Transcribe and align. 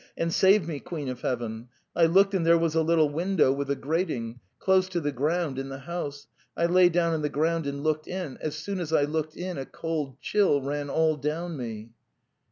and 0.17 0.33
save 0.33 0.67
me, 0.67 0.79
Queen 0.79 1.07
of 1.09 1.21
Heaven! 1.21 1.69
I 1.95 2.07
looked 2.07 2.33
and 2.33 2.43
there 2.43 2.57
was 2.57 2.73
a 2.73 2.81
little 2.81 3.09
window 3.09 3.51
with 3.53 3.69
a 3.69 3.75
grat 3.75 4.09
ing,... 4.09 4.39
close 4.57 4.89
to 4.89 4.99
the 4.99 5.11
grount, 5.11 5.59
in 5.59 5.69
the 5.69 5.77
house.... 5.81 6.25
I 6.57 6.65
lay 6.65 6.89
down 6.89 7.13
on 7.13 7.21
the 7.21 7.29
ground 7.29 7.67
and 7.67 7.83
looked 7.83 8.07
in; 8.07 8.39
as 8.41 8.55
soon 8.55 8.79
as 8.79 8.91
I 8.91 9.03
looked 9.03 9.35
in 9.37 9.59
a 9.59 9.65
cold 9.67 10.19
chill 10.19 10.59
ran 10.59 10.89
all 10.89 11.17
down 11.17 11.55
me. 11.55 11.91